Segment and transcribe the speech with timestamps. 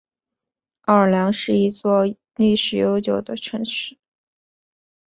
[0.85, 3.99] 奥尔良是一座历史悠久的城市。